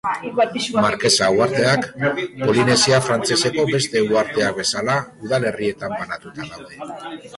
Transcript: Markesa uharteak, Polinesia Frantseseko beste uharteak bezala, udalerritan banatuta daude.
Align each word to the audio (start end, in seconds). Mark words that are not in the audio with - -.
Markesa 0.85 1.27
uharteak, 1.35 1.83
Polinesia 2.45 3.01
Frantseseko 3.09 3.67
beste 3.75 4.01
uharteak 4.07 4.57
bezala, 4.63 4.97
udalerritan 5.27 5.95
banatuta 6.01 6.49
daude. 6.57 7.23